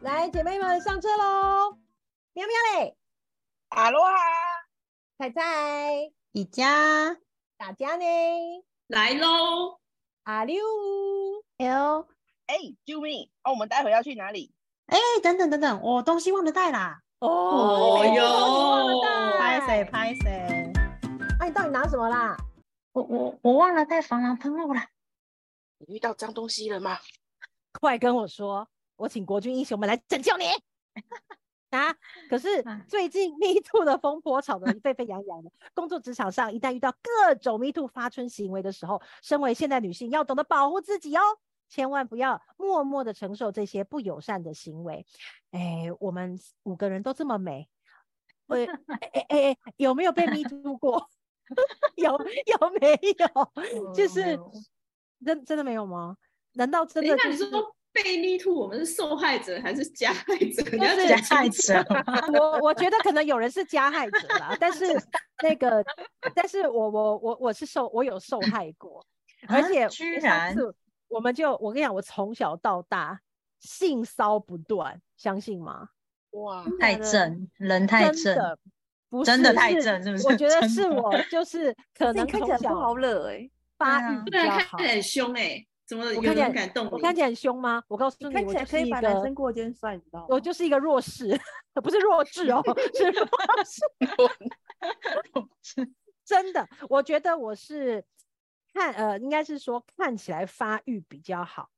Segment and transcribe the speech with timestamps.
[0.00, 1.76] 来，姐妹们上车喽！
[2.32, 2.96] 喵喵嘞，
[3.68, 4.16] 阿罗哈，
[5.18, 7.18] 菜菜，一家
[7.58, 8.04] 大家呢？
[8.86, 9.78] 来喽！
[10.22, 10.64] 阿六
[11.58, 12.06] ，L，
[12.46, 12.56] 哎，
[12.86, 13.30] 救命！
[13.44, 14.54] 哦，我们待会要去哪里？
[14.86, 19.02] 哎，等等等等，我东西忘了带啦，哦哟哟
[19.38, 19.84] 拍谁？
[19.84, 20.72] 拍谁？
[21.38, 22.34] 那你到底拿什么啦？
[22.92, 24.88] 我我我忘了带防狼喷雾啦。
[25.78, 26.98] 你遇到脏东西了吗？
[27.78, 28.68] 快跟我说，
[29.02, 30.44] 我请国军英雄们来拯救你
[31.70, 31.92] 啊！
[32.30, 41.20] 可是哎最近 Me Too 的风波吵得沸沸扬扬的， 工作职场上一旦遇到各种 Me Too 发春行为的时候，身为现代女性要懂得保护自己哦，
[41.68, 45.04] 千万不要默默的承受这些不友善的行为。
[45.50, 47.68] 哎，我们五个人都这么美，
[48.46, 48.66] 我，哎
[49.14, 51.10] 哎哎哎，有没有被 Me Too 过？
[51.96, 53.92] 有有没有？
[53.92, 54.38] 就是
[55.24, 56.16] 真真的没有吗？
[56.52, 60.62] 难道真的就是你说被 me too，我们是受害者还是加害者？
[60.72, 61.84] 你要加害者
[62.38, 64.84] 我我觉得可能有人是加害者啦，但是
[65.42, 65.84] 那个，
[66.34, 69.04] 但是我我我我是受我有受害过，
[69.48, 70.74] 而啊且上居然次
[71.08, 73.20] 我们就我跟你讲，我从小到大
[73.60, 75.88] 性骚不断，相信吗？
[76.30, 78.58] 哇，太正，人太正，真的
[79.10, 80.26] 不真的是是太正，是不是？
[80.28, 84.84] 我觉得是我就是可能从看起来不好惹哎、发育比对，较好看起。
[84.86, 86.90] 来很凶哎，怎么有我看起来人敢动你？
[86.90, 87.84] 我看起来很凶吗？
[87.86, 90.26] 我告诉你，看起来可以我就是一个把男生过肩摔，你知道吗？
[90.30, 91.38] 我就是一个弱势，
[91.84, 92.62] 不是弱智哦，
[92.94, 93.28] 是弱
[93.62, 93.82] 势。
[96.24, 98.02] 真的，我觉得我是
[98.72, 101.68] 看呃，应该是说看起来发育比较好，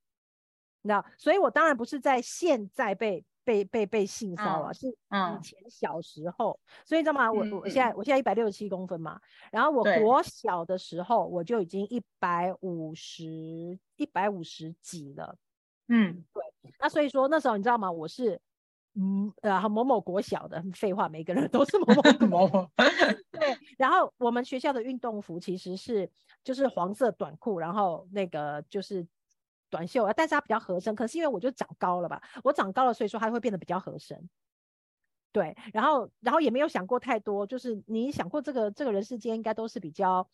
[0.83, 6.59] 你知道，所以我当然不是在现在被被被被性骚扰，嗯是以嗯前小时候。
[6.85, 7.31] 所以你知道吗？
[7.31, 9.21] 我我现在我现在一百六十七公分嘛，
[9.53, 15.37] 然后我国小的时候我就已经一百五十一百五十几了。
[15.89, 16.43] 嗯，对
[16.81, 17.93] 那所以说那时候你知道吗？
[17.93, 18.41] 我是
[18.95, 22.71] 嗯呃某某国小的，废话，每个人都是某某国某某
[23.31, 26.11] 对，然后我们学校的运动服其实是
[26.43, 29.07] 就是黄色短裤，然后那个就是
[29.75, 30.95] 短袖，但是它比较合身。
[30.95, 34.29] 可是因为我就长高了吧，我长高了，所以说它会变得比较合身。
[35.33, 40.25] 对，然后然后也没有想过太多，就是你想过这个这个人世间应该都是比较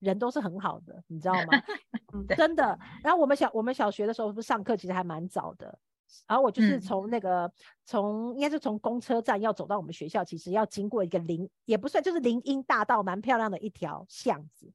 [0.00, 1.62] 人都是很好的，你知道吗？
[2.12, 2.78] 嗯真的。
[3.02, 5.78] 然后我们小我们小学的时候不是上课其实还蛮早的，
[6.26, 7.50] 然后我就是嗯从那个、
[7.86, 14.70] 从应该是从公车站要走到我们学校，其实要经过一个林也不算，就是林荫大道，蛮漂亮的一条巷子。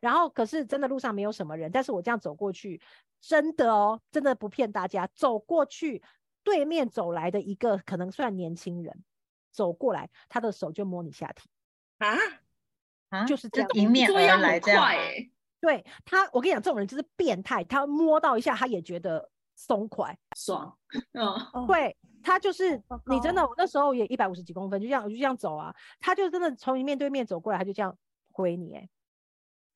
[0.00, 2.80] 然后可是真的路上没有什么人，但是我这样走过去，
[3.20, 6.02] 真的哦，真的不骗大家，走过去
[6.42, 9.04] 对面走来的一个可能算年轻人
[9.52, 11.48] 走过来，他的手就摸你下体，
[11.98, 12.16] 啊，
[13.10, 14.90] 啊，就是这样迎面而来这样
[15.60, 20.18] 对他，我跟你讲，这种人就是变态，他摸到一下他也觉得松快。
[20.34, 20.74] 爽，
[21.12, 27.94] 嗯，哦，对他就是糟你真的，我那时候也一百五十几公分，就这样我就这样走啊，他就真的从你面对面走过来，他就这样
[28.32, 28.88] 回你、欸，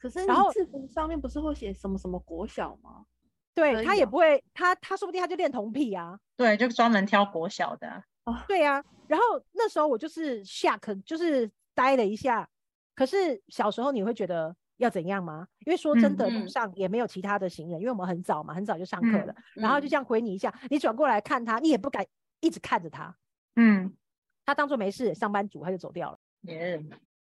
[0.05, 3.07] 可是你然后制服上面不是会写什么什么国小吗？
[3.55, 12.47] 对他也不会，他他说不定他就恋童癖啊，对，就专门挑国小的哦，对呀、然后那时候我就是 shock，就是呆了一下，
[12.95, 15.49] 可是小时候你会觉得要怎样吗？
[15.65, 16.49] 因为说真的，路嗯。
[16.49, 19.89] 上也没有其他的行人，因为我们很早嘛，很早就上课嗯了，然后就嗯。
[19.89, 22.05] 这样回你一下，你转过来看他，你也不敢
[22.41, 23.17] 一直看着他，
[23.57, 23.97] 嗯，
[24.45, 26.19] 他当做没事，上班族他就走掉了。
[26.43, 26.77] 也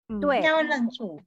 [0.07, 0.21] 嗯。
[0.21, 1.19] 对应该会愣住，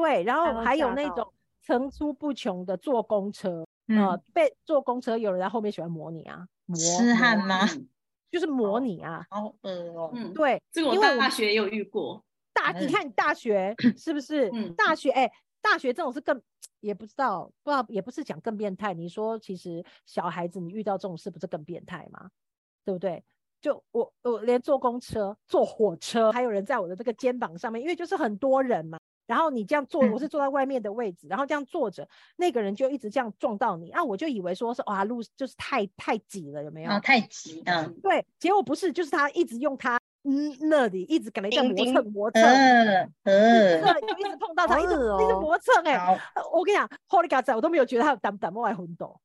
[0.00, 7.66] 对，然后还有那种层出不穷的坐公车，呃嗯，，被坐公车有人在后面喜欢模拟啊，模痴汉吗？
[7.74, 7.86] 嗯
[8.30, 12.22] 就是模拟啊，好恶哦，嗯，对，这个我大学也有遇过，
[12.52, 14.48] 大，你嗯看你大学 是不是？
[14.54, 15.28] 嗯大学哎、
[15.60, 16.40] 大学这种是更
[16.78, 18.94] 也不知道，不知道也不是讲更变态。
[18.94, 22.30] 你说其实小孩子你遇到这种事不是更变态吗？
[22.84, 23.22] 对不对？
[23.60, 28.96] 就我我连坐公车、坐火车，还有人在我的这个肩膀上面，因为就是很多人嘛。
[29.30, 34.02] 然后你这样坐，我是嗯坐在外面的位置，然后这样坐着，那个人就一直这样撞到你啊！
[34.02, 36.90] 我就以为说是哇路就是太太挤了，有没有？
[36.90, 46.20] 啊，太挤了，对，结果不是，就是他一直用他嗯那里一直给人家磨蹭磨蹭，呃呃，对，就一直碰到他，一直恶一直 哦磨蹭哎、
[46.52, 49.16] 我跟你讲，Holy God 仔，我都没有觉得他有胆胆冒外混斗。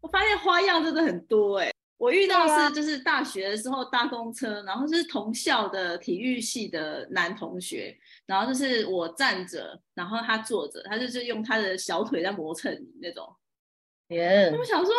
[0.00, 7.94] 我发现花样真的很多哎、我遇到是就是大学的时候搭公车，然后是同校的体育系的男同学，
[8.24, 13.36] 然后就是我站着，然后他坐着，他就是用他的小腿在磨蹭你那种。
[14.08, 14.94] 耶，我想说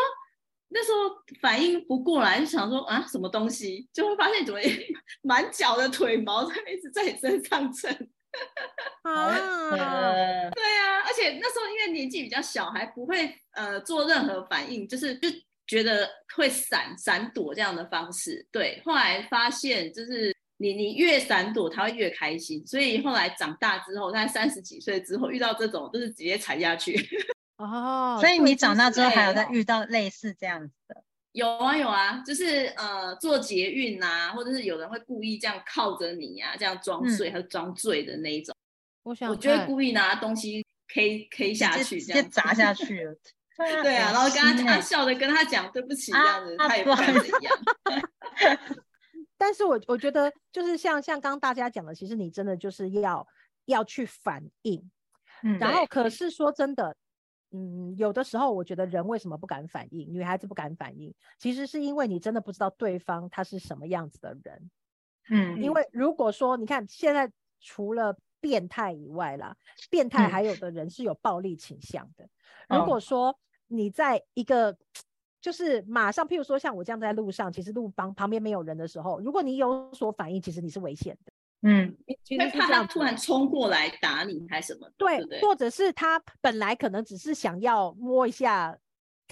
[0.67, 4.59] 那时候反应不过来，就想说啊什么东西，就会发现怎么
[5.23, 7.91] 满脚的腿毛在一直在你身上蹭。
[9.01, 9.25] 啊，
[9.71, 15.27] 呃，对啊，而且那时候因为年纪比较小，还不会呃做任何反应，就是就
[15.71, 18.45] 觉得会闪闪躲这样的方式。
[18.51, 22.61] 对，后来发现就是你你越闪躲，他会越开心。
[22.67, 26.93] 所以后来长大之后，他三十几岁之后遇到这种，就是直接踩下去。
[27.55, 31.01] 哦，所以你长大之后还有在遇到类似这样子的，
[31.31, 38.53] 有啊有啊，就是呃做捷运啊，或者是有人会故意这样靠着你啊，这样装睡嗯还是装醉的那一种，
[39.03, 42.85] 我想我就会故意拿东西 K K 下去，直接砸下去。
[42.87, 43.15] 去了。
[43.83, 47.57] 对啊，然后跟他他笑着跟他讲对不起这样子，啊他也不不好意敢怎样。
[49.37, 53.27] 但是我我觉得就是像像刚刚大家讲的，其实你真的就是要
[53.65, 54.89] 要去反应，
[55.43, 56.95] 嗯，然后可是说真的，
[57.51, 64.71] 嗯，有的时候我觉得人为什么不敢反应，女孩子不敢反应，其实是因为你真的不知道对方他是什么样子的人。
[65.29, 69.55] 嗯，因为如果说你看现在除了变态以外啦，
[69.89, 72.27] 变态嗯还有的人是有暴力倾向的。
[72.67, 74.75] 如哦果说你在一个
[75.39, 81.31] 就是马上，譬如说像我这样在路上，其实路旁旁边没有人的时候，如果你有所反应，其实你是危险的。
[81.63, 85.41] 嗯其会怕他实是这样突然冲过来打你还什么的，对对对？
[85.41, 88.77] 或者是他本来可能只是想要摸一下。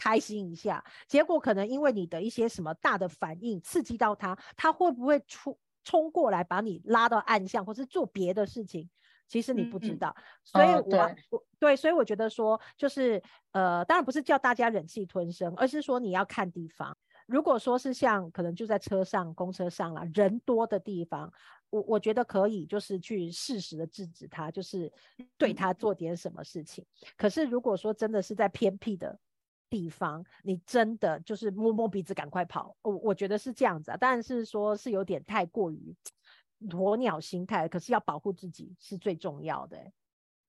[0.01, 8.89] 开心一下，结果可能因为你的一些什么大的反应刺激到他，他会不会出冲过来把你拉到暗巷，或是做别的事情？
[9.29, 11.15] 其实你不知嗯道，所以我
[11.59, 13.21] 对，所以我觉得说，就是
[13.51, 16.97] 呃，当然不是叫大家忍气吞声，而是说你要看地方。
[17.27, 21.31] 如果说是像可能就在车上、公车上啦，人多的地方，
[21.69, 24.91] 我我觉得可以，就是去适时的制止他，就是
[25.37, 26.83] 对他做点什么事情。
[27.15, 29.19] 可是如果说真的是在偏僻的
[29.69, 33.97] 地方，你真的就是摸摸鼻子赶快跑，我我觉得是这样子啊。
[33.99, 35.95] 但是说是有点太过于
[36.67, 39.94] 鸵鸟心态，可是要保护自己是最重要的欸、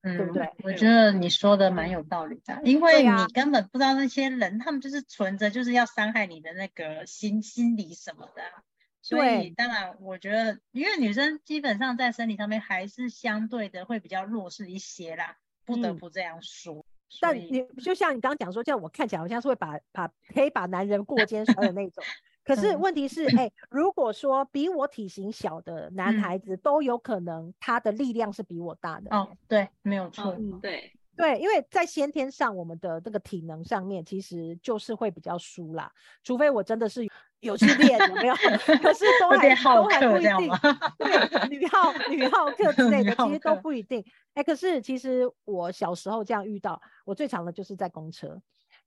[0.02, 8.62] 嗯，对不对我觉得你说的蛮有道理的，因为你根本不知道那些人，他们就是存着就是要伤害你的那个心心理什么的啊。
[9.02, 16.84] 所对以当然，我觉得，因为女生基本上在生理上面还是相对的会比较弱势一些啦，不得嗯不这样说。
[17.20, 22.04] 但你就像你刚刚讲说，这样我看起来好像是会把把可以把男人过肩摔的那种。
[22.44, 29.14] 可是嗯问题是，哎、如果说比我体型小的男嗯孩子都有可能他的力量是比我大的。
[29.14, 30.34] 哦，对，没有错。
[30.38, 35.92] 嗯，对，对，因为在先天上，我们的这个体能上面其实就是会比较输啦，
[36.24, 37.06] 除非我真的是
[37.40, 38.34] 有去练，有没有？
[38.82, 40.58] 可是都还有点好都还不一定客这样吗。
[40.98, 44.04] 对，女号女号客之类的， 其实都不一定。
[44.34, 48.40] 哎，可是其实我小时候这样遇到，我最长的就是在公车，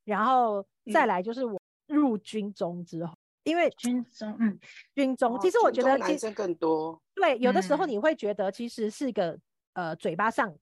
[0.03, 4.59] 然后再嗯来就是我入军中之后，因为军中，嗯，
[4.95, 7.89] 军中，哦其实我觉得男生更多，对，有的时候嗯。
[7.89, 9.37] 你会觉得其实是一个
[9.73, 10.55] 呃嘴巴上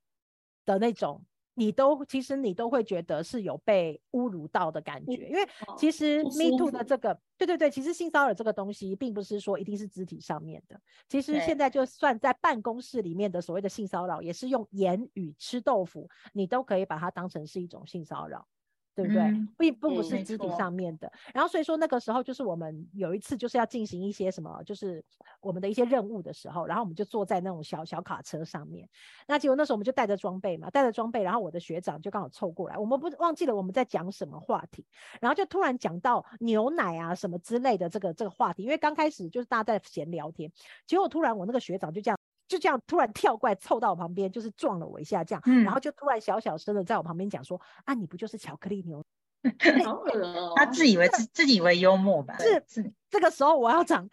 [0.65, 1.23] 的那种，
[1.53, 18.47] 你都其实你都会觉得是有被侮辱到的感觉，因为哦其实 Me Too 的这个，对对对，其实性骚扰这个东西，并不是说一定是肢体上面的，其实现在就算在办公室里面的所谓的性骚扰，也是用言语吃豆腐，你都可以把它当成是一种性骚扰。
[18.95, 19.21] 对不对？
[19.21, 21.11] 嗯并并不是肢体上面的。
[21.33, 25.03] 然后所以说那个时候就是我们有一次就是要进行一些什么，就是
[25.39, 28.87] 我们的一些任务的时候，然后我们就坐在那种小小卡车上面。
[29.27, 34.85] 那结果那时候我们就带着装备嘛，带着装备，然后我的学长就刚好凑过来，我们不忘记了我们在讲什么话题，
[35.19, 40.51] 然后就突然讲到牛奶啊什么之类的这个这个话题，因为刚开始就是大家在闲聊天，
[40.85, 42.20] 结果突然我那个学长就这样。
[42.51, 49.01] 就这样突然跳过来凑到我旁边，就是撞了我一下，这样，然后就突然小小声的在我旁边讲说：“啊，你不就是巧克力牛
[49.85, 50.51] 好恶哦。
[50.57, 52.35] 他自以为自自己以为幽默吧？
[52.39, 54.05] 是是，这个时候我要讲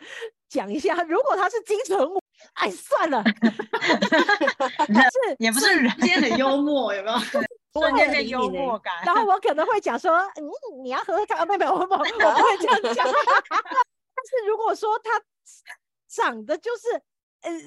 [0.48, 2.22] 讲一下，如果他是金城武，
[2.54, 3.24] 哎，算了，
[4.86, 7.18] 是也不是人，今天很幽默，有没有？
[7.72, 8.94] 瞬间的幽默感。
[9.04, 10.48] 然后我可能会讲说，嗯，
[10.84, 13.04] 你要喝喝看，啊，没有我不我不会这样讲。
[14.14, 15.10] 但是如果说他
[16.08, 17.00] 长得就是呃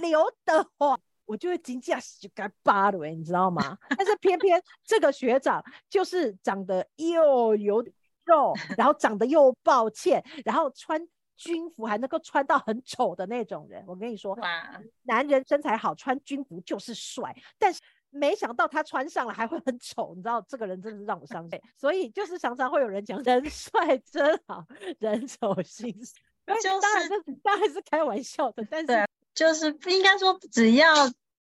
[0.01, 3.77] 刘德华，我就会惊驾就该扒了，你知道吗？
[3.97, 7.81] 但是偏偏这个学长就是长得又有
[8.25, 13.83] 肉，然后长得又抱歉，然后穿军服还能够穿到很丑的那种人。
[13.87, 21.59] 我跟你说，哇，男人身材好，穿军服就是帅，但是没想到他穿上了还会很丑，你知道这个人真的是让我伤心。
[21.77, 24.63] 所以就是常常会有人讲人帅真好，
[24.99, 26.21] 人丑心酸。
[26.61, 30.87] 就当然是这当然是开玩笑的，但是就是不应该说只要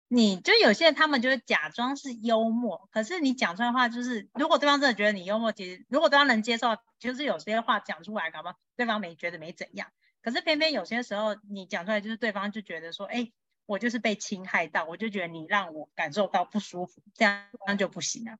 [0.09, 9.89] 你就有些人他们就是假装是幽默，可是你讲出来的话就是，如果对方真的觉得你幽默，其实如果对方能接受，就是有些话讲出来，搞不好对方没觉得没怎样。
[10.23, 13.31] 可是偏偏有些时候你讲出来，就是对方就觉得说，哎，
[13.67, 18.39] 我就是被侵害到，我就觉得你让我感受到不舒服，这样那就不行啊。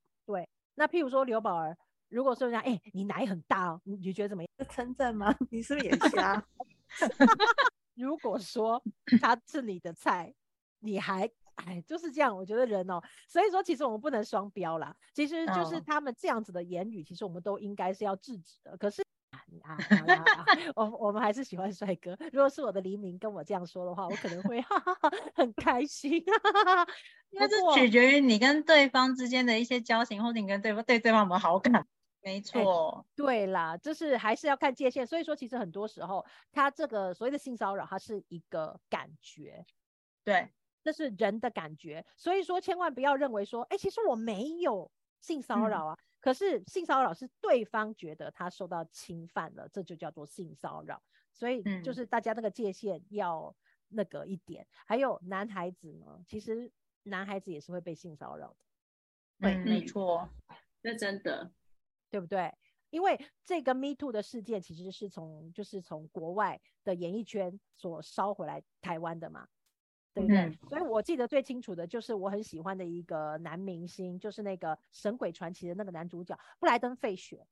[0.75, 1.77] 那譬如说刘宝儿，
[2.09, 4.51] 如果说人家哎、你奶很大哦，你你觉得怎么样？
[4.61, 5.35] 是称赞吗？
[5.51, 6.41] 你是不是眼瞎？
[7.99, 8.83] 如果说
[9.21, 10.33] 他是你的菜，
[10.79, 14.95] 你还哎就是这样，我觉得人哦，所以说其实我们不能双标啦。
[15.13, 18.77] 其实就是哦他们这样子的言语，其实我们都应该是要制止的。
[18.77, 19.03] 可是。
[19.63, 19.77] 啊，
[20.75, 22.17] 我我们还是喜欢帅哥。
[22.33, 26.13] 如果是我的黎明跟我这样说的话，我可能会哈哈哈很开心。
[27.31, 31.87] 因为这不过取决于你跟对方之间的一些交情，或者你跟对方对对方有没有好感。
[32.29, 35.07] 没错，对啦，就是还是要看界限。
[35.07, 39.65] 所以说，其实很多时候，他这个所谓的性骚扰，它是一个感觉，
[40.25, 40.51] 对，
[40.83, 42.05] 这是人的感觉。
[42.17, 45.99] 所以说，千万不要认为说，哎，其实我没有性骚嗯扰啊。
[46.21, 51.01] 可是性骚扰是对方觉得他受到侵犯了，这就叫做性骚扰。
[51.33, 53.55] 所以就嗯是大家那个界限要
[53.89, 54.67] 那个一点。
[54.85, 56.71] 还有男孩子呢，其实
[57.05, 58.57] 男孩子也是会被性骚扰的。
[59.41, 60.29] 嗯，没嗯错，
[60.83, 61.53] 这真的，
[62.11, 62.53] 对不对？
[62.91, 69.47] 因为这个 Me Too 的事件其实是从就是从国外的演艺圈所烧回来台湾的嘛，
[70.15, 70.39] 对不对？
[70.39, 77.47] 嗯所以我记得最清楚的就是我很喜欢的一个男明星，就是那个《神鬼传奇》的那个男主角布莱登·费雪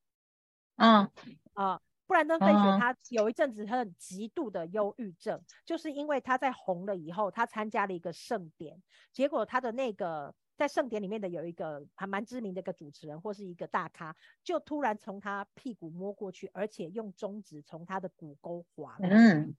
[0.77, 1.11] 嗯
[1.53, 1.81] 啊。
[2.07, 8.81] 布莱登·费雪嗯他有一阵子他很极度的忧郁症，就是因为他在红了以后，他参加了一个盛典，
[9.13, 18.97] 结果他的那个在盛典里面的有一个还蛮知名的一个主持人或是一个大咖，就突然从他屁股摸过去，而且用中指从他的骨沟划。
[19.01, 19.55] 嗯，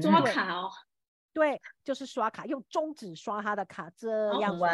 [0.00, 0.70] 抓嗯卡哦，
[1.32, 4.62] 对，就是刷卡，用中指刷他的卡，这好样子。
[4.62, 4.70] 哇，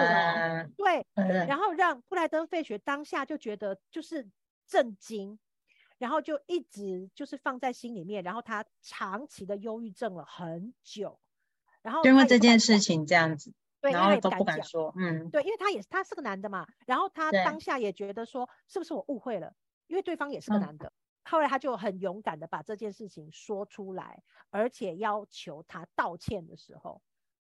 [0.76, 4.28] 对，嗯然后让布莱登·费雪当下就觉得就是
[4.66, 5.38] 震惊，
[5.96, 11.18] 然后就一直就是放在心里面，然后他长期的忧郁症了很久，
[11.80, 14.38] 然后因为这件事，情这样子，对，因然后都为他也敢讲。
[14.38, 19.54] 不敢说，嗯，对，因为他也是他是个男的嘛，然后他当下也觉得说，是不是我误会了？
[19.87, 20.92] 因为对方也是个嗯男的。
[21.25, 27.02] 后来他就很勇敢的把这件事情说出来，而且要求他道歉的时候，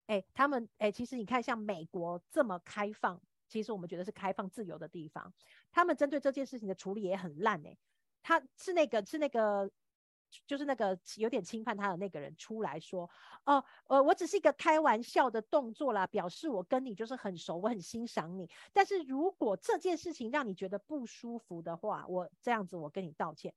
[0.07, 5.33] 哎，他们哎，其实你看像美国这么开放，其实我们觉得是开放自由的地方，
[5.73, 7.77] 他们针对这件事情的处理也很烂哎、
[8.23, 9.71] 他是那个是那个。
[10.47, 13.09] 就是那个有点侵犯他的那个人出来说，
[13.45, 18.49] 哦，呃，我只是一个开玩笑的动作啦，表示我跟你就是很熟，我很欣赏你。
[18.73, 23.55] 但是如果这件事情让你觉得不舒服的话，我这样子我跟你道歉。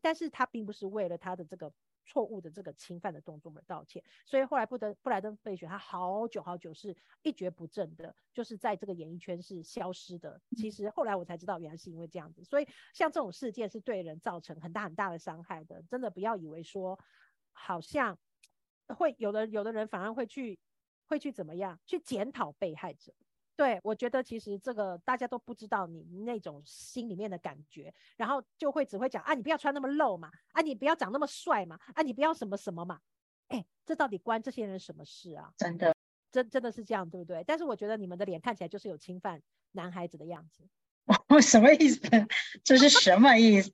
[0.00, 1.72] 但是他并不是为了他的这个
[2.08, 10.40] 错误的这个侵犯的动作而道歉，所以后来布德布莱登费雪他好久好久是一蹶不振的，就是在这个演艺圈是消失的。
[10.56, 12.42] 其实后来我才知道，原来是因为这样子。
[12.42, 16.98] 所以像这种事件是对人造成很大很大的伤害的，真的不要以为说
[17.52, 18.18] 好像
[18.86, 20.58] 会有的有的人反而会去
[21.06, 23.12] 会去怎么样去检讨被害者。
[23.58, 33.00] 对，我觉得其实这个大家都不知道你那种心里面的感觉，然后就会只会讲啊，你不要穿那么露嘛，啊，你不要长那么帅嘛，啊，你不要什么什么嘛，
[33.48, 35.50] 哎，这到底关这些人什么事啊？
[35.56, 35.92] 真的，
[36.30, 37.42] 真真的是这样，对不对？
[37.44, 40.62] 但是我觉得你们的脸看起来就是有侵犯男孩子的样子。
[41.28, 42.00] 我 什么意思？
[42.62, 43.72] 这是什么意思？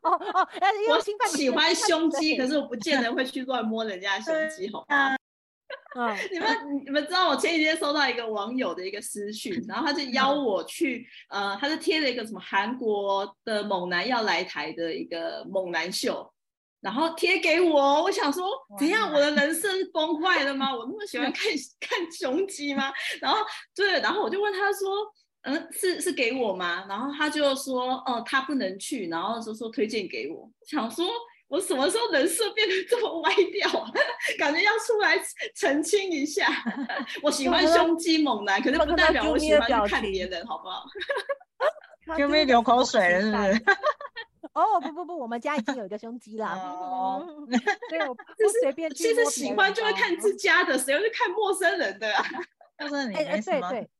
[0.00, 0.48] 哦 哦，
[0.88, 5.16] 我喜欢胸肌，可是我不见得 会去乱摸人家胸肌，好吗？
[5.94, 16.32] 嗯，你们你们知道，我前几天收到一个网友的一个私讯，然后他就邀我去，呃，他就贴了一个什么韩国的猛男要来台的一个猛男秀，
[16.80, 18.46] 然后贴给我，我想说，
[18.78, 20.74] 怎样，我的人设是崩坏了吗？
[20.74, 22.92] 我那么喜欢 看看雄鸡吗？
[23.20, 23.38] 然后
[23.74, 24.88] 对，然后我就问他说。
[25.44, 26.86] 嗯，是是给我吗？
[26.88, 30.48] 然后他就说，哦，他不能去，然后就说推荐给我。
[30.68, 31.04] 想说，
[31.52, 33.92] 我什么时候人设变得这么歪掉啊？
[34.38, 35.20] 感觉要出来
[35.54, 36.46] 澄清一下。
[37.22, 40.82] 我喜欢胸肌猛男，可是不代表我喜欢去看别人，好不好？
[42.16, 43.20] 有没有流口水了？
[43.20, 43.36] 是不
[43.68, 43.76] 是？
[44.54, 47.46] 哦不不不，我们家已经有一个胸肌啦，哦嗯
[47.90, 52.24] 所以我不就是随便其实喜欢就会看自家的，谁会去看陌生人的啊？
[52.78, 53.90] 或者你哎哎，没什么，对对，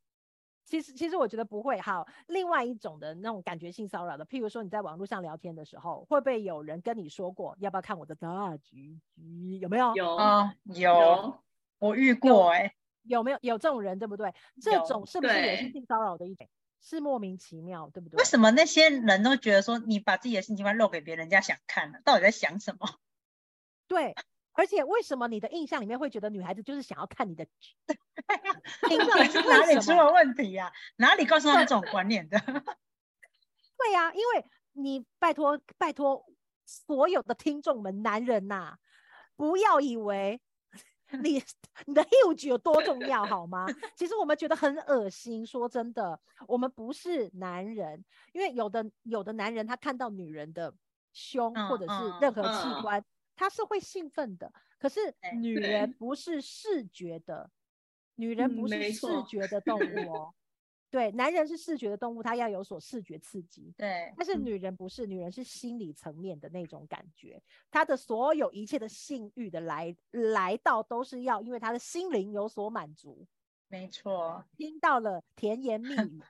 [0.73, 1.79] 其实其实我觉得不会。
[1.83, 9.59] 好，另外一种的那种感觉性骚扰的，譬如说你在网络上聊天的时候，会不会有人跟你说过要不要看我的大橘橘？
[9.59, 9.95] 有没有？
[9.95, 11.39] 有啊，有，有，
[11.79, 14.33] 我遇过哎，有没有有这种人，对不对？
[14.63, 16.49] 这种是不是也是性骚扰的一种？
[16.81, 18.17] 是莫名其妙，对不对？
[18.17, 21.99] 为什么那些人都觉得说你把自己的性器官露给别人，人家想看呢？
[22.03, 22.89] 到底在想什么？
[23.87, 24.15] 对，
[24.55, 27.75] 而且为什么你的印象里面会觉得女孩子就是想要看你的橘？
[28.89, 29.81] 凭到底是哪里？
[29.81, 30.71] 出了问题呀？
[30.97, 32.39] 哪里告诉他们这种观念的？
[33.79, 36.25] 对呀、因为你拜托拜托
[36.65, 38.77] 所有的听众们，男人呐、
[39.37, 40.41] 不要以为
[41.23, 41.43] 你
[41.87, 43.67] 你的 huge 有多重要好吗？
[43.97, 45.45] 其实我们觉得很恶心。
[45.47, 50.73] 说真的，我们不是男人，因为有的有的男人他看到女人的
[51.13, 53.05] 胸或者是嗯任何器嗯官，
[53.35, 54.53] 他是会兴奋的。
[54.79, 57.51] 可是女人不是视觉的，
[58.17, 60.35] 女人嗯不是视觉的动物 哦。
[60.91, 63.73] 对，男人是视觉的动物，他要有所视觉刺激。
[63.79, 73.27] 对，但是女人不是，女人是心理层面的那种感觉，她的所有一切的性欲的来来到都是要因为她的心灵有所满足，
[73.69, 76.21] 没错，听到了甜言蜜语，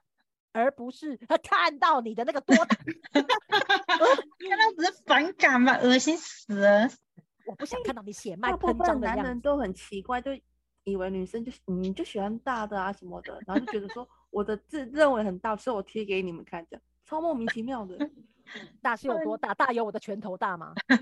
[0.52, 2.76] 而不是他看到你的那个多大，
[3.12, 6.88] 看到只是反感嘛，恶心死了。
[7.46, 9.22] 我不想看到你血脉大部喷张分的样子。
[9.22, 10.30] 男人都很奇怪，就
[10.84, 17.98] 以为女生就是你就喜欢大的啊什么的，然后就觉得说我的自认为很大，所以我贴给你们看，这样超莫名其妙的。
[18.82, 19.54] 大是有多大？
[19.54, 20.74] 大有我的拳头大吗？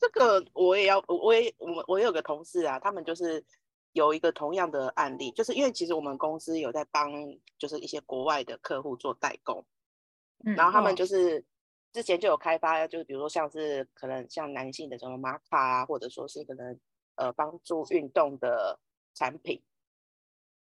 [0.00, 3.44] 这个我也要，我也我我有个同事啊，他们就是
[3.98, 7.12] 有一个同样的案例，就是因为其实我们公司有在帮
[7.58, 9.64] 就是一些国外的客户做代工，
[10.44, 10.96] 嗯然后他们哦。
[10.96, 11.44] 就是
[11.92, 16.78] 之前就有开发，就是比如说像是可能像男性的什么玛卡啊，或者说是可能
[17.16, 18.78] 呃帮助运动的
[19.14, 19.60] 产品。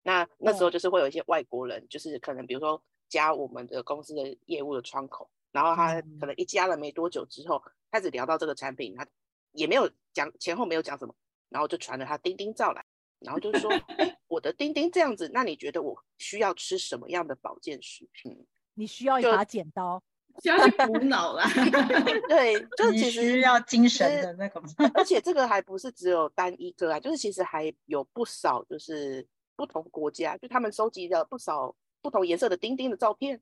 [0.01, 9.06] 那那时候就是会有一些外国人，就是可能比如说加我们的公司的业务的窗口，然后他可能一加了没多久之后，开始聊到这个产品，他
[9.51, 11.13] 也没有讲前后没有讲什么，
[11.50, 12.86] 然后就传了他钉钉照来，
[13.19, 18.45] 然后就说，哎，我的丁丁这样子，那你觉得我需要吃什么样的保健食品？
[18.75, 20.01] 你需要一把剪刀，
[20.43, 21.45] 需要去补脑啦。
[22.29, 24.67] 对，就你其实需要精神的那个吗？
[24.93, 33.41] 而且这个还不是只有单一个啊，就是其实还有不少就是不同国家，就他们收集了不少不同颜色的丁丁的照片，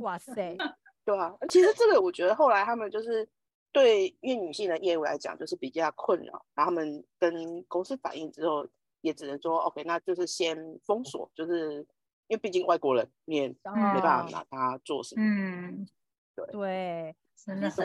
[0.00, 0.56] 哇塞！
[1.04, 3.26] 对啊，其实这个我觉得后来他们就是
[3.72, 8.66] 对因为女性的业务来讲就是比较困扰，然后他们跟公司反映之后，
[9.00, 11.86] 也只能说 OK，那就是先封锁，就是
[12.26, 13.56] 因为毕竟外国人你也没
[14.00, 15.22] 办法拿他做什么。
[15.24, 15.86] 嗯，
[16.34, 16.56] 对，真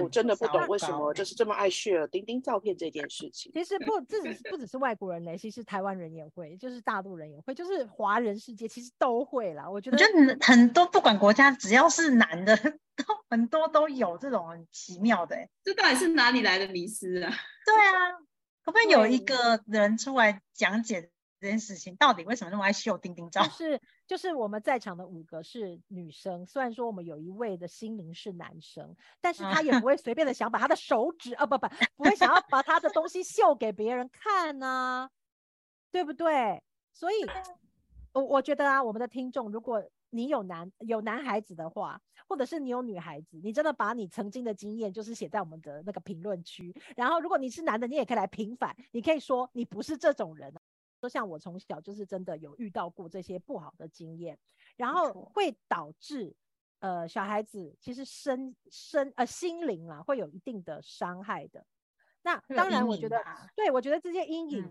[0.02, 3.52] 我真的不懂为什么就是这么爱 share 钉钉照片这件事情。
[3.54, 9.70] 其实不只是 不只是外国人嘞，其实台湾人也会，就是大陆人也会，就是华人世界其实都会啦。
[9.70, 12.56] 我觉得我觉得很多不管国家，只要是男的，
[12.96, 17.34] 都很多都有这种很奇妙的欸、这到底是哪里来的迷失啊？
[17.66, 18.14] 对啊，
[18.64, 21.10] 可不可以有一个人出来讲解
[21.44, 23.50] 这件事情，到底为什么那么爱秀钉钉照就？
[23.52, 35.10] 是就是我们在场的五个是女生，虽然说我们有一位的心灵是男生，但是他也 不会随便的想把他的手指啊不不不会想要把他的东西秀给别人看呐、
[35.92, 36.64] 对不对？
[36.94, 37.16] 所以，
[38.14, 50.62] 我我觉得啊，我们的听众，如果你有男有男孩子的话，或者是你有女孩子，你真的把你曾经的经验就是写在我们的那个评论区，然后如果你是男的，你也可以来平反，你可以说你不是这种人啊。
[51.04, 54.40] 说像我从小就是真的有遇到过这些不好的经验，
[54.78, 56.34] 然后会导致
[56.80, 61.66] 呃小孩子其实身身呃心灵啊会有一定的伤害的。
[62.22, 63.22] 那当然，我觉得
[63.54, 64.64] 对我觉得这些阴影，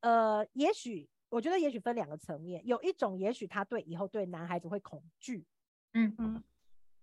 [0.00, 5.46] 嗯呃，也许我觉得也许分两个层面，有一种也许他对以后对男孩子会恐惧，
[5.92, 6.42] 嗯嗯，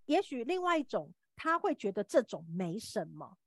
[0.07, 3.37] 也许另外一种他会觉得这种没什么。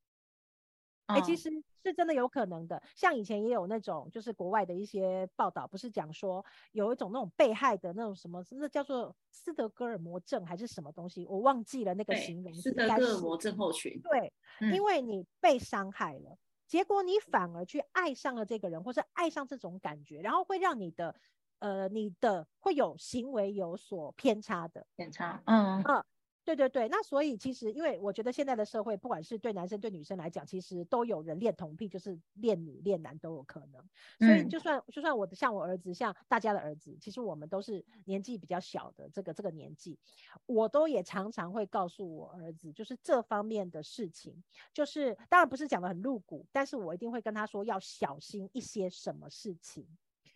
[1.06, 1.50] 哎、其嗯实
[1.84, 2.82] 是真的有可能的。
[2.94, 12.62] 像以前也有那种，就是国外的一些报道，不是讲说有一种那种被害的那种什么，那叫做斯德哥尔摩症还是什么东西，我忘记了那个形容词。
[12.62, 14.00] 斯德哥尔摩症候群。
[14.02, 14.32] 对，
[14.72, 21.14] 因嗯为你被伤害了，结果你反而去爱上了这个人，或是爱上这种感觉，然后会让你的
[21.60, 24.86] 呃你的会有行为有所偏差的。
[24.96, 25.40] 偏差。
[25.46, 26.04] 嗯，嗯
[26.46, 33.84] 对对对，那所以其实，因为我觉得现在的社会，不管是对男生对女生来讲，其实都有人恋童癖，就是恋女恋男都有可能。
[34.20, 39.98] 所以嗯就算就算我的像我儿子，像大家的儿子，其实我们都是年纪比较小的这个这个年纪，
[40.46, 44.40] 我都也常常会告诉我儿子，就是这方面的事情，
[44.72, 49.84] 就是当然不是讲的很露骨，但是我一定会跟他说要小心一些什么事情。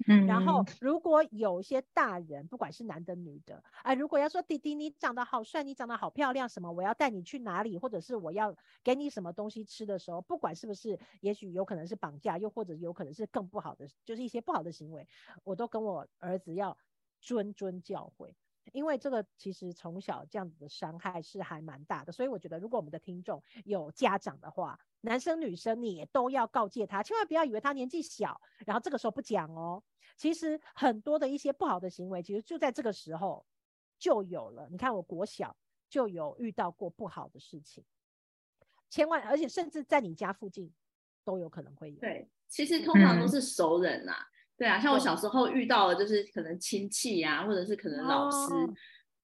[0.08, 15.06] 嗯，然后如果有一些大人，不管是男的女的，哎，如果要说弟弟你长得好帅，你长得好漂亮，什么我要带你去哪里，或者是我要给你什么东西吃的时候，不管是不是，也许有可能是绑架，又或者有可能是更不好的，就是一些不好的行为，
[15.44, 16.76] 我都跟我儿子要
[17.22, 18.34] 谆谆教诲。
[18.72, 29.82] 因为这个其实从小这样子的伤害是还蛮大的，所以我觉得如果我们的听众有家长的话，男生女生你也都要告诫他，千万不要以为他年纪小，然后这个时候不讲哦。
[30.16, 33.44] 其实很多的一些不好的行为，其实就在这个时候
[33.98, 34.68] 就有了。
[34.70, 35.56] 你看我国小
[35.88, 37.84] 就有遇到过不好的事情，
[38.88, 40.72] 千万而且甚至在你家附近
[41.24, 41.98] 都有可能会有。
[42.00, 44.12] 对，其实通常都嗯是熟人呐、
[44.60, 48.52] 对啊，像我小时候遇到的，就是可能亲戚呀、或者是可能老师，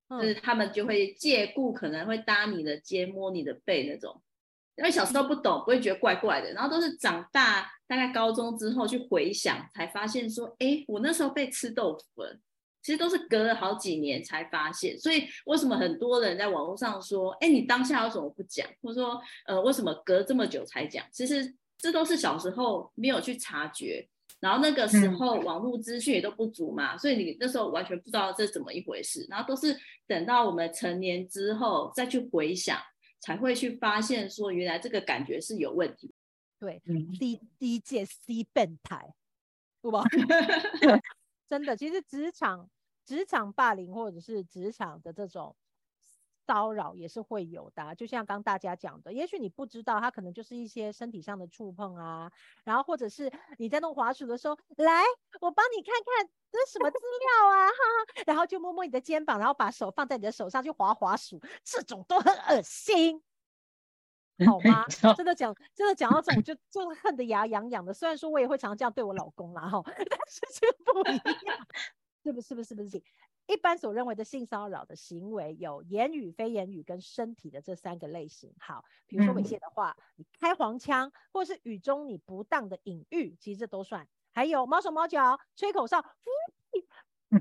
[0.08, 4.22] 哦就是他们就会借故可能会搭你的肩、摸你的背那种。
[4.76, 12.38] 因为小时候不懂，不会觉得怪怪的，然后都是长大大概高中之后去回想，才发现说，哎，我那时候被吃豆腐了。
[12.82, 21.04] 其实都是隔了好几年才发现，所以为什么很多人在网络上说，哎，你当下为什么不讲，或者说，呃，为什么隔这么久才讲？
[21.12, 24.08] 其实这都是小时候没有去察觉，
[24.46, 32.78] 然后那个时嗯候网络资讯也都不足嘛，所以你那时候完全不知道这怎么一回事，然后都是等到我们成年之后再去回想，
[33.20, 36.14] 才会去发现说原来这个感觉是有问题。
[36.60, 39.12] 对嗯，C D 界 C 变态，
[39.82, 40.04] 对吧？
[41.50, 42.70] 真的，其实职场
[43.04, 45.54] 职场霸凌或者是职场的这种
[46.46, 52.30] 骚扰也是会有的啊、就像刚大家讲的，也许你不知道，他可能就是一些身体上的触碰啊，
[52.64, 55.02] 然后或者是你在弄滑鼠的时候，来，
[55.40, 57.68] 我帮你看看这是什么资料啊，
[58.26, 63.22] 然后就摸摸你的肩膀，然后把手放在你的手上去滑滑鼠，这种都很恶心。
[64.46, 64.84] 好吗？
[65.16, 67.94] 真的讲，真的讲到这种，就就恨得牙痒痒的。
[67.94, 71.66] 虽然说我也会常常这样对我老公啦，哈， 但是这个不一样，
[72.22, 72.62] 是不是？
[72.62, 73.02] 是不是？
[73.46, 78.52] 一般所认为的性骚扰的行为有言语、非言语跟身体的这三个类型。
[78.58, 84.06] 好，比如说猥嗯亵的话，你开黄腔，或是语中你不当的隐喻，其实这都算。
[84.32, 86.04] 还有毛手毛脚、吹口哨、
[87.28, 87.38] 妹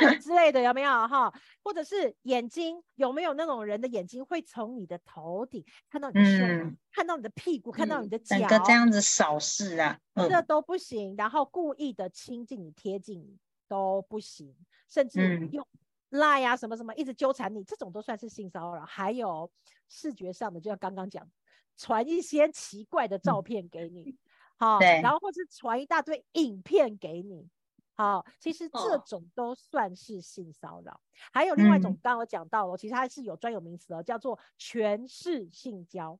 [0.00, 1.32] 妹 之类的，有没有哈？
[1.62, 11.16] 或者是眼睛有没有那种人的眼睛会从你的头顶看到你的胸，嗯看到你的屁股，看到嗯你的脚，整个这样子扫视啊，嗯这都不行。
[11.16, 13.36] 然后故意的亲近你、贴近你
[13.68, 14.56] 都不行，
[14.88, 15.66] 甚至嗯用
[16.10, 18.84] 赖啊什么什么一直纠缠你，这种都算是性骚扰。
[18.84, 19.50] 还有
[19.88, 21.30] 视觉上的，就像刚刚讲，
[21.76, 24.16] 传一些奇怪的照片给你，
[24.56, 27.48] 好，对然后或是传一大堆影片给你。
[27.94, 31.00] 好，其实这哦种都算是性骚扰。
[31.32, 36.16] 还有另外一种，嗯刚刚我讲到了，其实它是有专有名词的，叫做权势性交。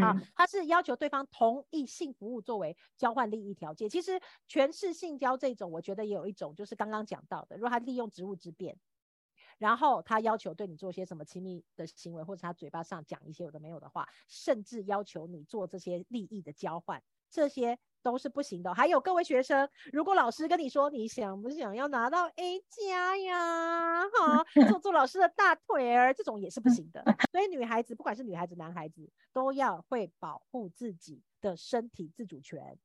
[0.00, 3.88] 啊嗯，它是要求对方同意性服务作为交换利益条件。
[3.88, 8.78] 其实权势性交这种，我觉得也有一种，就是刚刚讲到的，如果他利用职务之便，
[9.58, 18.72] 然后他要求对你做些什么亲密的行为，或者他嘴巴上讲一些有的没有的话，甚至要求你做这些利益的交换，这些都是不行的。
[18.74, 27.02] 还有各位学生，如果老师跟你说你想不想要拿到 A 加呀，哈， 做做老师的大腿儿，这种也是不行的。
[27.32, 32.78] 所以女孩子，不管是女孩子、男孩子，都要会保护自己的身体自主权。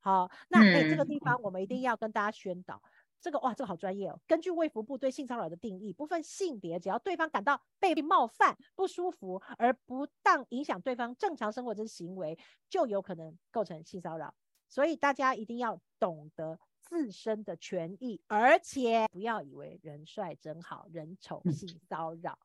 [0.00, 2.80] 好，那哎、这个嗯地方我们一定要跟大家宣导。
[3.20, 4.18] 这个哇，这个好专业哦。
[4.26, 12.36] 根据卫福部对性骚扰的定义，不分性别，只要对方感到被冒犯、不舒服，而不当影响对方正常生活之行为，
[12.68, 14.34] 就有可能构成性骚扰。
[14.72, 22.38] 所以大家一定要懂得自身的权益，而且不要以为人帅真好，人丑性骚扰。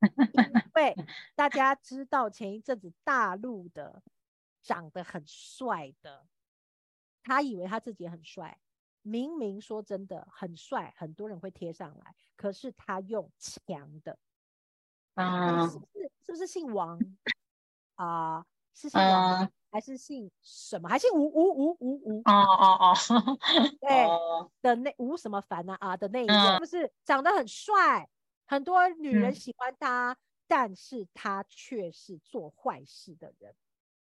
[0.00, 0.96] 因为
[1.34, 4.02] 大家知道前一阵子大陆的
[4.62, 6.26] 长得很帅的，
[7.22, 8.58] 他以为他自己很帅，
[9.02, 14.18] 明明说真的很帅，很多人会贴上来，可是他用强的，
[15.12, 15.68] 啊。
[15.68, 16.98] 是不是是不是姓王？
[17.96, 20.88] 啊、是姓王还是姓什么？
[20.88, 22.22] 还姓吴吴吴吴吴？
[22.26, 22.94] 哦哦哦，
[23.82, 28.08] 对哦，的那吴什么凡啊啊的那一个，就是长得很帅，
[28.46, 33.52] 很多女人嗯喜欢他，但是他却是做坏事的人。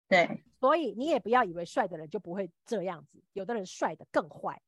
[0.07, 4.61] 对，所以你也不要以为帅的人就不会这样子，有的人帅的更坏。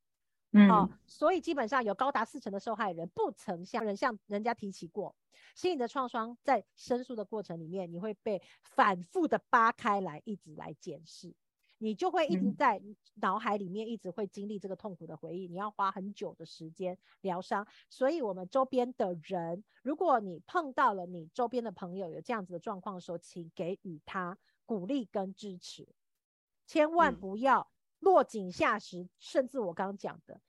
[0.51, 0.69] 嗯。
[0.69, 5.15] 好、所以基本上有高达四成的受害人不曾向人向人家提起过。
[5.55, 11.33] 心理的创伤，在申诉的过程里面，你会被反复的扒开来，一直来检视，
[11.77, 12.55] 你就会一直嗯。
[12.55, 12.81] 在
[13.15, 17.65] 脑海里面一直会经历这个痛苦的回忆，你要花很久的时间疗伤。
[17.89, 25.87] 所以，我们周边的人，如果你碰到了你周边的朋友有这样子的状况的时候，请给予他鼓励跟支持，
[26.67, 27.19] 千万嗯。
[27.19, 30.39] 不要落井下石，甚至我刚刚讲的，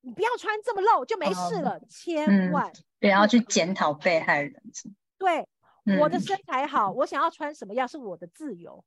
[0.00, 4.62] 你不要穿这么露就没事哦了，千嗯万不要去检讨被害人。
[5.18, 5.48] 对。
[6.00, 8.84] 我的嗯身材好，我想要穿什么样是我的自由，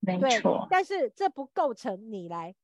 [0.00, 2.54] 没错，，但是这不构成你来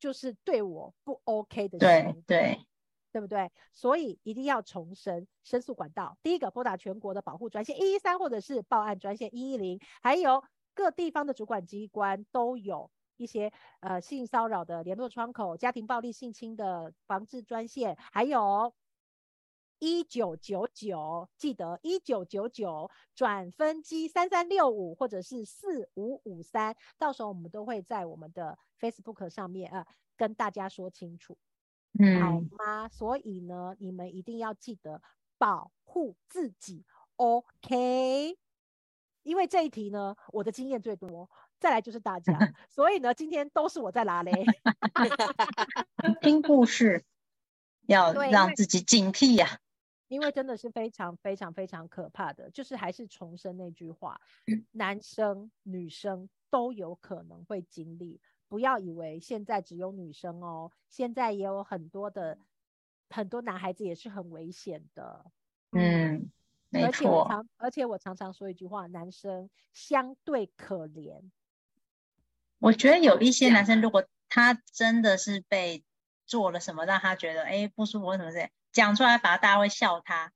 [0.00, 2.66] 就是对我不 OK 的行对为，对，
[3.12, 3.52] 对不对？
[3.72, 6.18] 所以一定要重申申诉管道。
[6.24, 10.42] 第一个，拨打全国的保护专线一一三，或者是报案专线一一零，还有
[10.74, 18.74] 各地方的主管机关都有一些呃性骚扰的联络窗口、家庭暴力性侵的防治专线，还有
[19.78, 29.84] 一九九九，记得一九九九转分机三三六五或者是四五五三，到时候我们都会在我们的 Facebook 上面呃
[30.16, 31.36] 跟大家说清楚，
[31.98, 32.88] 嗯好嗯，吗？
[32.88, 35.02] 所以呢，你们一定要记得
[35.36, 36.84] 保护自己
[37.16, 38.38] ，OK？
[39.22, 41.28] 因为这一题呢，我的经验最多，
[41.64, 42.30] 再来就是大家，
[42.68, 44.30] 所以呢，今天都是我在拉嘞。
[46.20, 47.02] 听故事
[47.86, 49.58] 要让自己警惕呀、
[50.08, 54.66] 因为真的是非常非常非常可怕的，就是还是重申那句话，嗯。
[54.72, 62.36] 男生女生都有可能会经历，不要以为现在只有女生哦，现在也有很多的
[63.08, 65.24] 很多男孩子也是很危险的，
[65.72, 66.30] 嗯，
[66.68, 71.22] 没而且我错，常而且我常常说一句话，男生相对可怜，
[72.64, 75.84] 我觉得有一些男生，如果他真的是被
[76.24, 80.32] 做了什么让他觉得哎不舒服什么之类，讲出来反而大家会笑他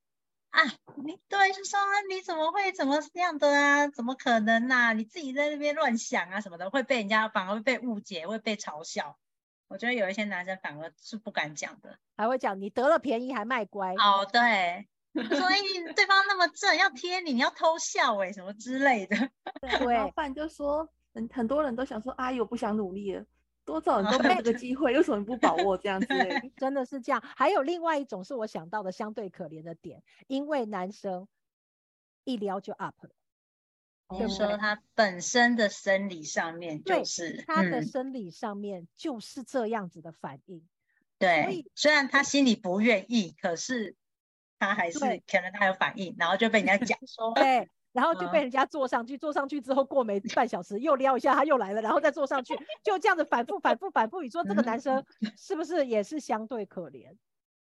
[0.50, 0.62] 啊，
[1.02, 3.88] 你对，就说啊你怎么会怎么这样的啊？
[3.88, 9.16] 怎么可能呐、你自己在那边乱想啊什么的，会被人家反而会被误解，会被嘲笑。
[9.68, 11.98] 我觉得有一些男生反而是不敢讲的。
[12.18, 19.16] 还会讲你得了便宜还卖乖，哦，对，就说哎，你对方那么正，要贴你，你要偷笑哎、什么之类的。
[19.62, 23.24] 对不然就说，很很多人都想说，阿姨我不想努力了，
[23.64, 26.06] 多少人都没有这个 机会，为什么你不把握这样子？
[26.56, 27.20] 真的是这样。
[27.36, 31.26] 还有另外一种是我想到的相对可怜的点，因为男生
[32.24, 33.10] 一撩就 up 了。
[34.10, 40.66] 你对不对是说他本身的生理上面就是，他的嗯，生理上面就是这样子的反应，
[41.18, 43.96] 对以，虽然他心里不愿意，可是
[44.58, 54.22] 他还是可能他有反应，然后就被人家讲 说，对，然后就被嗯人家坐上去，坐上去之后过没半小时又撩一下，他又来了，然后再坐上去，就这样子反复反复反复。
[54.22, 55.04] 你说这个男生
[55.36, 57.14] 是不是也是相对可怜？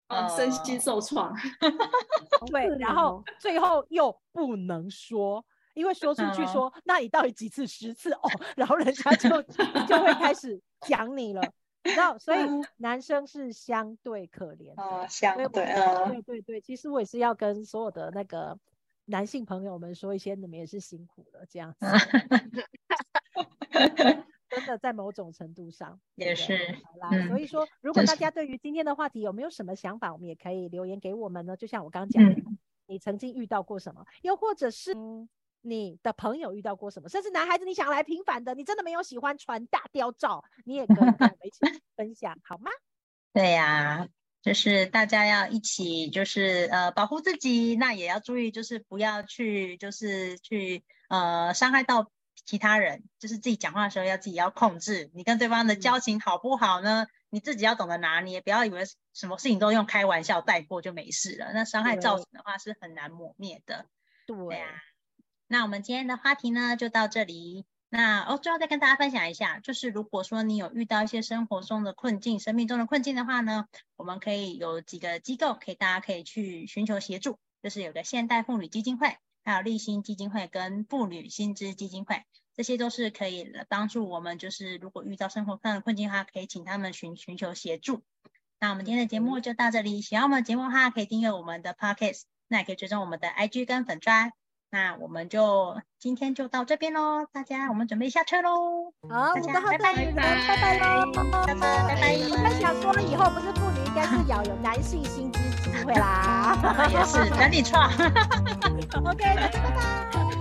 [0.09, 1.35] 哦，身心受创，
[2.51, 7.67] 对，然后哦最后又不能说，因为说出去嗯说，那你到底几次？
[7.67, 9.31] 十次哦，然后人家就
[9.87, 11.41] 就会开始讲你了，
[11.85, 14.83] 你知道，所以嗯男生是相对可怜的。
[14.83, 18.59] 哦，相对，对对对，其实我也是要跟所有的那个
[19.05, 21.81] 男性朋友们说一些，你们也是辛苦了，这样子。
[24.49, 31.57] 真的在某种程度上对也是，好啦，嗯所以说，如果大家对于今天的话题有没有什么想法，我们也可以留言给我们呢。
[31.57, 35.29] 就像我刚刚讲的，嗯你曾经遇到过什么，又或者是、嗯
[35.65, 41.61] 你的朋友遇到过什么，甚至男孩子你想来平反的，你真的没有喜欢传大雕照，你也可以跟我们一起
[41.95, 42.69] 分享，好吗？
[43.33, 44.09] 对呀、
[44.43, 52.11] 就是大家要一起，就是呃保护自己，那也要注意，就是不要去，就是去呃伤害到
[52.45, 57.07] 其他人，就是自己讲话的时候要自己要控制，你跟对方的交情好不好呢？
[57.31, 58.83] 你自己要懂得拿捏，不要以为
[59.15, 63.87] 什么事情都用开玩笑带过就没事了，那伤害造成的话是很难抹灭的。
[64.27, 64.69] 对对啊，
[65.47, 67.65] 那我们今天的话题呢就到这里。
[67.95, 82.25] 那哦，最后再跟大家分享一下，就是如果说你有遇到一些生活中的困境、生命中的困境的话呢，我们可以有几个机构，可以大家可以去寻求协助，就是有个现代妇女基金会，还有立新基金会跟妇女薪资基金会，
[82.57, 88.03] 这些都是可以帮助我们，就是如果遇到生活上的困境的话，可以请他们寻寻求协助。
[88.59, 94.33] 那我们今天的节目就到这里，喜欢我们的节目的话，可以订阅我们的 Podcast，那也可以追踪我们的 IG 跟粉砖。
[94.75, 101.13] 那我们就今天就到这边喽，大家我们准备下车喽，好，我大家拜拜拜拜喽！
[101.13, 102.17] 拜拜拜拜。
[102.31, 106.57] 我在想说，以后不是妇女，应该是要有男性薪资机会啦。
[106.91, 107.87] 也是等你创。
[109.05, 110.32] OK，拜拜。